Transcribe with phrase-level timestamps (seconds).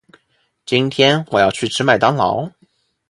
[0.65, 2.49] 今天我要去吃麦当劳。